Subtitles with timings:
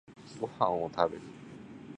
[0.39, 1.21] ご飯を食べる